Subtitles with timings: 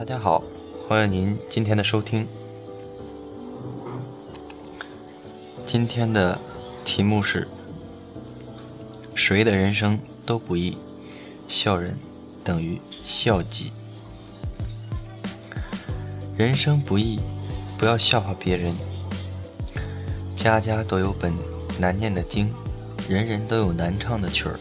[0.00, 0.42] 大家好，
[0.88, 2.26] 欢迎您今天的收听。
[5.66, 6.40] 今天的
[6.86, 7.46] 题目是：
[9.14, 10.78] 谁的人生都不易，
[11.48, 11.98] 笑人
[12.42, 13.72] 等于笑己。
[16.34, 17.20] 人生不易，
[17.76, 18.74] 不要笑话别人。
[20.34, 21.30] 家家都有本
[21.78, 22.50] 难念的经，
[23.06, 24.58] 人人都有难唱的曲儿。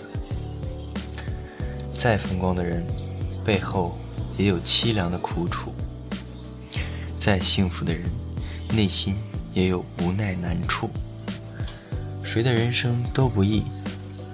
[1.98, 2.86] 再风光的人，
[3.46, 3.98] 背后
[4.40, 5.70] 也有凄凉的苦楚；
[7.20, 8.10] 再幸福的人，
[8.74, 9.18] 内心
[9.54, 10.90] 也有无奈难处。
[12.24, 13.66] 谁的人生都不易，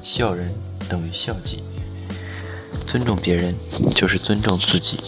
[0.03, 0.47] 笑人
[0.87, 1.63] 等于笑己。
[2.85, 3.55] 尊重别人，
[3.95, 4.99] 就是尊重自己。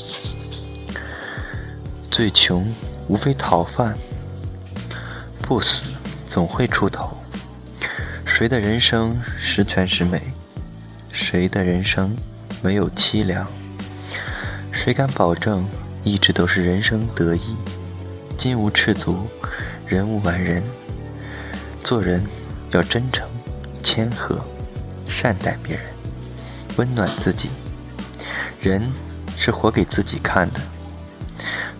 [2.09, 2.68] 最穷
[3.08, 3.95] 无非讨饭，
[5.44, 5.84] 不死
[6.26, 7.16] 总会出头。
[8.26, 10.20] 谁的人生十全十美？
[11.12, 12.18] 谁的人生
[12.64, 13.48] 没有凄凉？
[14.88, 15.67] 谁敢保证
[16.05, 17.57] 一直都是人生得意？
[18.38, 19.17] 金无赤足，
[19.85, 20.63] 人无完人。
[21.83, 22.25] 做人
[22.71, 23.27] 要真诚、
[23.83, 24.39] 谦和，
[25.05, 25.83] 善待别人，
[26.77, 27.49] 温暖自己。
[28.61, 28.89] 人
[29.35, 30.61] 是活给自己看的。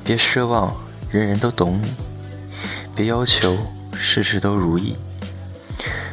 [0.04, 0.76] 别奢望
[1.10, 1.96] 人人都懂你，
[2.94, 3.58] 别要求
[3.94, 4.98] 事事都如意。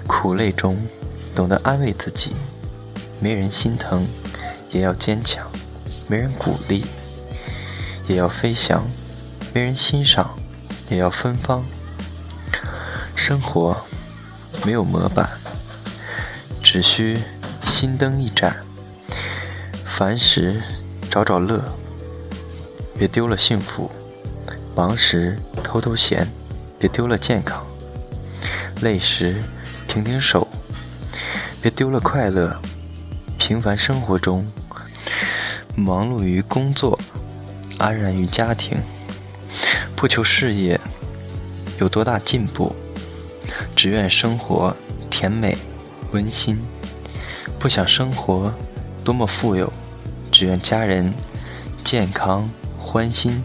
[0.06, 0.80] 苦累中
[1.34, 2.36] 懂得安慰自己，
[3.18, 4.06] 没人心疼
[4.70, 5.44] 也要坚强，
[6.06, 6.84] 没人鼓励
[8.06, 8.86] 也要飞翔，
[9.52, 10.36] 没人欣赏
[10.91, 11.64] 也要芬芳。
[13.16, 13.77] 生活
[14.66, 15.30] 没有模板，
[16.62, 17.19] 只需
[17.62, 18.56] 心灯一盏，
[19.84, 20.62] 烦时
[21.11, 21.64] 找找乐。
[22.98, 23.91] 别丢了幸福，
[24.77, 26.27] 忙时偷偷闲；
[26.78, 27.66] 别丢了健康，
[28.83, 29.36] 累时
[29.89, 30.46] 停停手；
[31.62, 32.61] 别丢了快乐，
[33.39, 34.46] 平凡生活中
[35.77, 36.98] 忙碌于工作，
[37.78, 38.78] 安然于家庭，
[39.96, 40.80] 不求事业
[41.79, 42.74] 有多大进步，
[43.74, 44.77] 只愿生活
[45.11, 45.57] 甜美
[46.13, 46.57] 温馨；
[47.58, 48.52] 不想生活
[49.02, 49.73] 多么富有，
[50.30, 51.13] 只愿家人
[51.83, 52.48] 健康。
[52.77, 53.42] 欢心，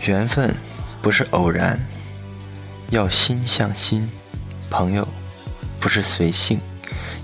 [0.00, 0.56] 缘分
[1.00, 1.78] 不是偶然，
[2.88, 4.02] 要心向心；
[4.70, 5.06] 朋友
[5.78, 6.58] 不是随性，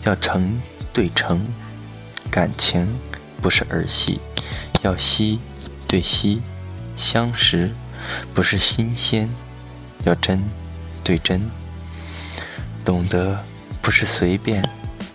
[0.04, 0.60] 要诚
[0.92, 1.40] 对诚；
[2.36, 2.86] 感情
[3.40, 4.20] 不是儿戏，
[4.82, 5.38] 要惜
[5.88, 6.42] 对惜；
[6.94, 7.72] 相识
[8.34, 9.26] 不是新鲜，
[10.04, 10.44] 要真
[11.02, 11.40] 对真；
[12.84, 13.42] 懂得
[13.80, 14.62] 不是随便，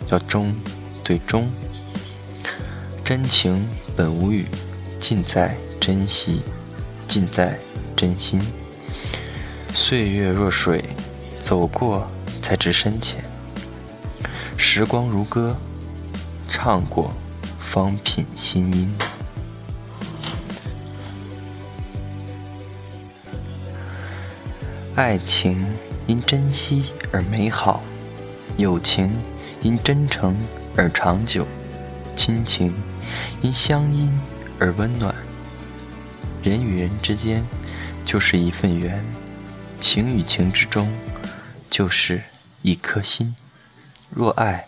[0.09, 0.55] 要忠
[1.03, 1.47] 对忠。
[3.03, 4.47] 真情本无语，
[4.99, 6.41] 尽在珍惜，
[7.07, 7.55] 尽在
[7.95, 8.41] 真心。
[9.75, 10.83] 岁月若水，
[11.39, 12.09] 走过
[12.41, 13.19] 才知深浅；
[14.57, 15.55] 时光如歌，
[16.53, 17.09] 唱过
[17.57, 18.93] 方品心音。
[24.95, 25.65] 爱情
[26.07, 27.81] 因珍惜而美好，
[28.57, 29.09] 友情
[29.61, 30.35] 因真诚
[30.75, 31.47] 而长久，
[32.17, 32.75] 亲情。
[33.41, 34.07] 因相依
[34.59, 35.15] 而温暖，
[36.43, 37.43] 人与人之间
[38.05, 39.03] 就是一份缘，
[39.79, 40.93] 情与情之中
[41.69, 42.21] 就是
[42.61, 43.35] 一颗心。
[44.09, 44.67] 若爱，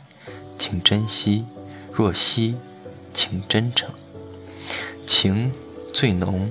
[0.58, 1.46] 请珍惜；
[1.94, 2.56] 若惜，
[3.14, 3.90] 请真诚。
[5.06, 5.52] 情
[5.94, 6.50] 最浓，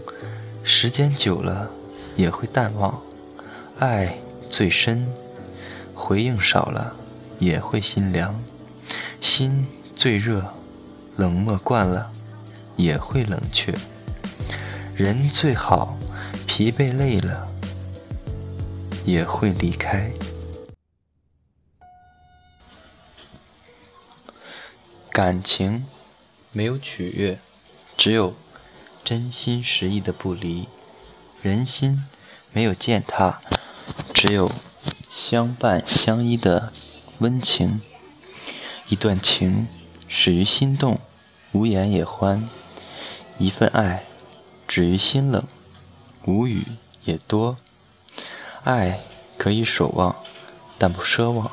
[0.63, 1.69] 时间久了
[2.15, 3.03] 也会淡忘；
[3.79, 5.09] 爱最深，
[5.95, 6.95] 回应少了
[7.39, 8.41] 也会心凉。
[9.21, 9.67] 心
[9.97, 10.55] 最热。
[11.17, 12.11] 冷漠惯了，
[12.77, 13.75] 也会冷却。
[14.95, 15.99] 人最好，
[16.47, 17.47] 疲惫累了，
[19.05, 20.11] 也会离开。
[25.13, 25.87] 感情
[26.53, 27.39] 没有取悦，
[27.99, 28.35] 只有
[29.05, 30.67] 真心实意的不离；
[31.43, 32.05] 人心
[32.51, 33.43] 没有践踏，
[34.15, 34.51] 只有
[35.11, 36.73] 相伴相依的
[37.19, 37.81] 温情。
[38.89, 39.69] 一段情。
[40.15, 40.99] 始于心动，
[41.53, 42.47] 无言也欢；
[43.39, 44.05] 一份爱，
[44.69, 45.43] 止于心冷，
[46.27, 46.67] 无语
[47.05, 47.57] 也多。
[48.63, 49.01] 爱
[49.39, 50.15] 可以守望，
[50.77, 51.51] 但不奢望；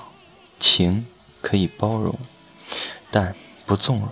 [0.59, 1.07] 情
[1.41, 2.19] 可以包容，
[3.09, 3.33] 但
[3.69, 4.09] 不纵容。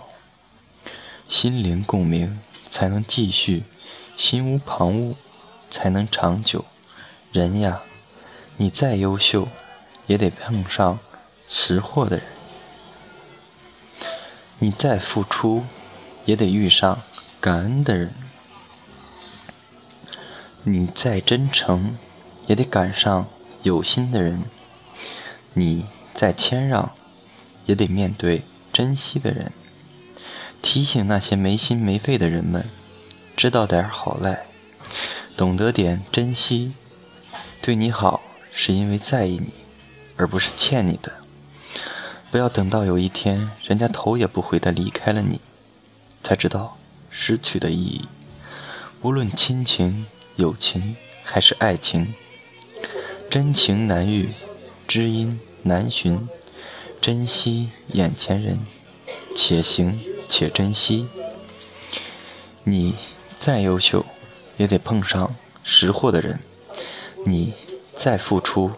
[1.28, 2.38] 心灵共鸣
[2.70, 3.64] 才能继续，
[4.16, 5.16] 心无旁骛
[5.68, 6.64] 才能长久。
[7.32, 7.82] 人呀，
[8.56, 9.48] 你再优秀，
[10.06, 11.00] 也得碰上
[11.48, 12.26] 识货的人。
[14.60, 15.64] 你再付出，
[16.24, 17.02] 也得遇上
[17.40, 18.10] 感恩的人；
[20.62, 21.98] 你再真诚，
[22.46, 23.26] 也得赶上
[23.64, 24.44] 有心的人；
[25.54, 25.84] 你
[26.14, 26.94] 再谦让，
[27.66, 29.50] 也得面对珍惜的人；
[30.62, 32.68] 提醒那些没心没肺的人们，
[33.36, 34.46] 知道点好赖，
[35.36, 36.74] 懂得点珍惜。
[37.60, 38.22] 对你好
[38.52, 39.52] 是因为在意你，
[40.16, 41.12] 而不是欠你的。
[42.30, 45.40] 不要等到有一天人家头也不回的离开了你，
[46.22, 46.76] 才知道
[47.10, 48.06] 失去的意义。
[49.02, 50.06] 无论亲情、
[50.36, 52.14] 友情还是爱情，
[53.30, 54.30] 真情难遇，
[54.86, 56.28] 知音难寻。
[57.00, 58.58] 珍惜眼前人，
[59.34, 61.06] 且行且珍惜。
[62.64, 62.96] 你
[63.38, 64.04] 再优秀，
[64.56, 66.38] 也得碰上识货的人；
[67.24, 67.54] 你
[67.96, 68.72] 再付出，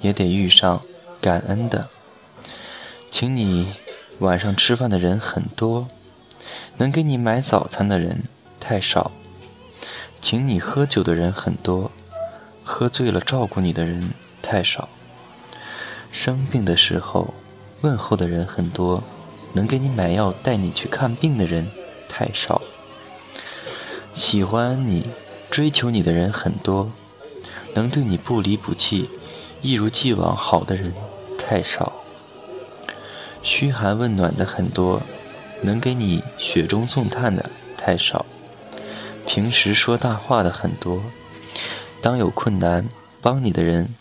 [0.00, 0.82] 也得遇上
[1.20, 1.88] 感恩的。
[3.10, 3.72] 请你
[4.18, 5.86] 晚上吃饭的人很多，
[6.76, 8.24] 能给你买早餐的人
[8.58, 9.12] 太少。
[10.20, 11.92] 请你喝酒的人很多，
[12.64, 14.10] 喝醉了照顾你的人
[14.42, 14.88] 太少。
[16.10, 17.32] 生病的时候。
[17.84, 19.02] 问候的人很多，
[19.52, 21.70] 能给你买药、带你去看病的人
[22.08, 22.62] 太少；
[24.14, 25.10] 喜欢你、
[25.50, 26.90] 追求你的人很多，
[27.74, 29.10] 能对你不离不弃、
[29.60, 30.94] 一如既往好的人
[31.36, 31.92] 太少；
[33.42, 35.02] 嘘寒问暖的很多，
[35.60, 38.24] 能给你雪中送炭的太少；
[39.26, 41.02] 平时说大话的很多，
[42.00, 42.88] 当有困难
[43.20, 43.94] 帮你的人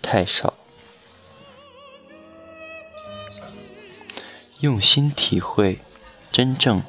[0.00, 0.54] 太少。
[4.64, 5.82] 用心体会，
[6.32, 6.82] 真正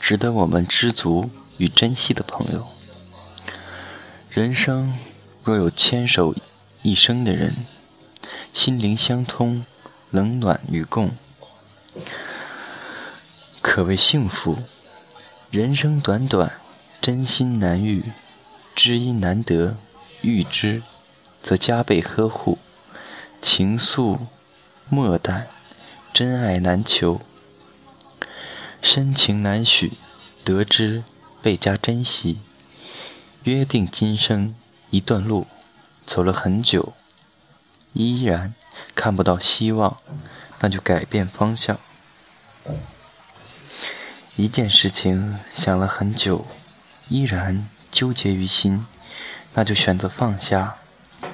[0.00, 2.66] 值得我们知足与珍惜的朋友。
[4.28, 4.98] 人生
[5.44, 6.34] 若有牵手
[6.82, 7.66] 一生的人，
[8.52, 9.64] 心灵相通，
[10.10, 11.12] 冷暖与共，
[13.62, 14.58] 可谓幸福。
[15.52, 16.54] 人生短短，
[17.00, 18.06] 真心难遇，
[18.74, 19.76] 知音难得，
[20.20, 20.82] 遇之
[21.40, 22.58] 则加倍呵护，
[23.40, 24.18] 情愫
[24.88, 25.53] 莫淡。
[26.14, 27.20] 真爱难求，
[28.80, 29.94] 深情难许，
[30.44, 31.02] 得之
[31.42, 32.38] 倍加珍惜。
[33.42, 34.54] 约定今生
[34.90, 35.48] 一段路，
[36.06, 36.92] 走了很久，
[37.94, 38.54] 依然
[38.94, 39.96] 看不到希望，
[40.60, 41.80] 那就改变方向。
[44.36, 46.46] 一件事情想了很久，
[47.08, 48.86] 依然纠结于心，
[49.54, 50.76] 那就选择放下。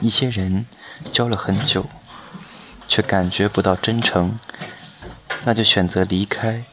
[0.00, 0.64] 一些人
[1.12, 1.90] 交了很久，
[2.88, 4.38] 却感觉不到真诚。
[5.44, 6.64] 那就选择离开。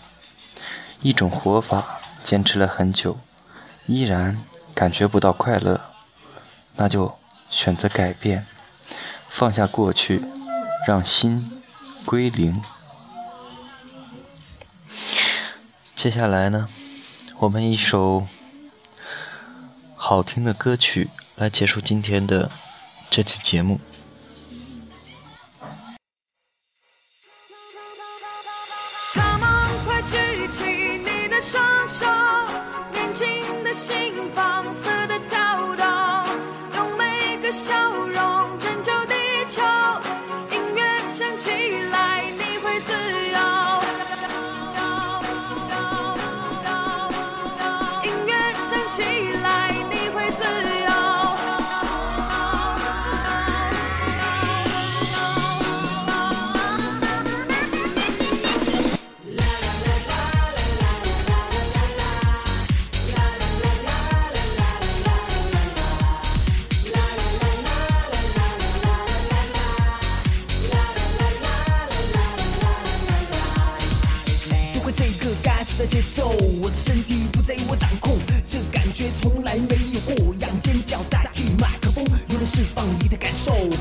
[1.01, 3.19] 一种活法坚持了很久，
[3.85, 4.43] 依然
[4.73, 5.79] 感觉不到快乐，
[6.75, 7.17] 那就
[7.49, 8.47] 选择改变，
[9.29, 10.25] 放下过去，
[10.87, 11.61] 让心
[12.03, 12.61] 归零。
[15.93, 16.67] 接下来呢，
[17.37, 18.27] 我们一首
[19.95, 22.49] 好听的歌曲来结束今天的
[23.09, 23.79] 这期节目。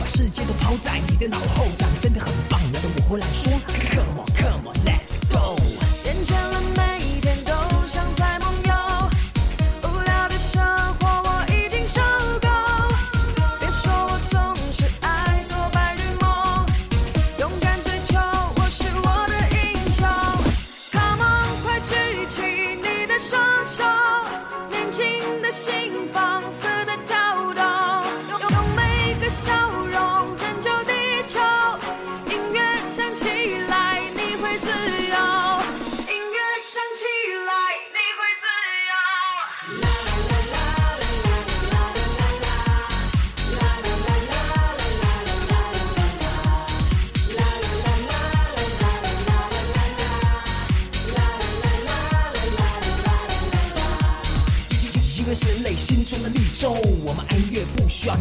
[0.08, 3.52] 世界都抛在你的脑后，掌真的很棒，难道我会来说？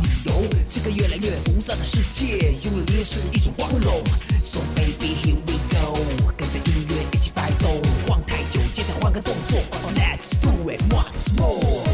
[0.01, 0.33] 理由，
[0.69, 4.01] 这个越来越浮躁的世界，拥有音乐是一种光荣。
[4.39, 5.97] So baby, here we go，
[6.37, 9.59] 跟着音乐一起摆动，晃太久，今天换个动作
[9.95, 11.84] ，Let's do it once more。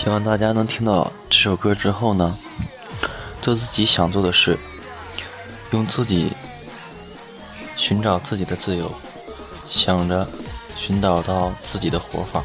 [0.00, 2.34] 希望大家能听到这首歌之后呢，
[3.42, 4.58] 做自己想做的事，
[5.72, 6.32] 用自己
[7.76, 8.90] 寻找自己的自由，
[9.68, 10.26] 想着
[10.74, 12.42] 寻找到自己的活法，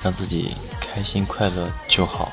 [0.00, 2.32] 让自己开心快乐就好。